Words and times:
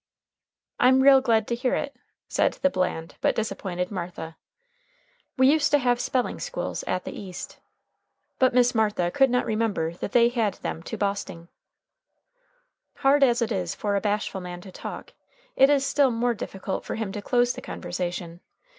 "I'm 0.79 1.01
real 1.01 1.21
glad 1.21 1.47
to 1.49 1.53
hear 1.53 1.75
it," 1.75 1.95
said 2.27 2.53
the 2.53 2.71
bland 2.71 3.17
but 3.21 3.35
disappointed 3.35 3.91
Martha. 3.91 4.35
"We 5.37 5.47
used 5.51 5.69
to 5.69 5.77
have 5.77 5.99
spelling 5.99 6.39
schools 6.39 6.81
at 6.87 7.03
the 7.05 7.11
East." 7.15 7.59
But 8.39 8.51
Miss 8.51 8.73
Martha 8.73 9.11
could 9.11 9.29
not 9.29 9.45
remember 9.45 9.93
that 9.93 10.11
they 10.11 10.29
had 10.29 10.55
them 10.55 10.81
"to 10.81 10.97
Bosting." 10.97 11.49
Hard 12.95 13.23
as 13.23 13.43
it 13.43 13.51
is 13.51 13.75
for 13.75 13.95
a 13.95 14.01
bashful 14.01 14.41
man 14.41 14.59
to 14.61 14.71
talk, 14.71 15.13
it 15.55 15.69
is 15.69 15.85
still 15.85 16.09
more 16.09 16.33
difficult 16.33 16.83
for 16.83 16.95
him 16.95 17.11
to 17.11 17.21
close 17.21 17.53
the 17.53 17.61
conversation. 17.61 18.39